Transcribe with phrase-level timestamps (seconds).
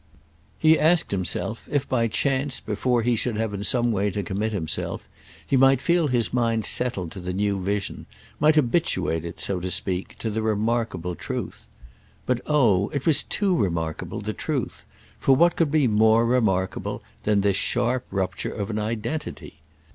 [0.57, 4.23] He asked himself if, by any chance, before he should have in some way to
[4.23, 5.07] commit himself,
[5.45, 8.07] he might feel his mind settled to the new vision,
[8.39, 11.67] might habituate it, so to speak, to the remarkable truth.
[12.25, 14.85] But oh it was too remarkable, the truth;
[15.19, 19.61] for what could be more remarkable than this sharp rupture of an identity?